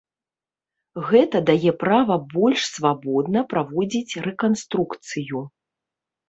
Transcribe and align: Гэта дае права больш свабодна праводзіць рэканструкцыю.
Гэта 1.09 1.41
дае 1.49 1.73
права 1.83 2.15
больш 2.35 2.61
свабодна 2.77 3.45
праводзіць 3.53 4.19
рэканструкцыю. 4.29 5.45